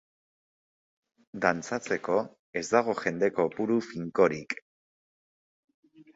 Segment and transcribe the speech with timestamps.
[1.43, 2.15] Dantzatzeko,
[2.63, 4.59] ez dago jende kopuru finkorik.